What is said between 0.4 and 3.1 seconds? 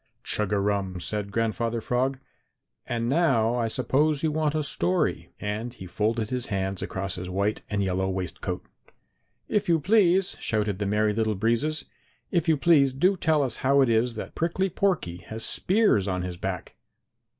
a rum!" said Grandfather Frog, "and